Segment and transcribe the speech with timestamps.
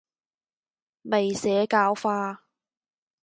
[1.03, 2.43] 未社教化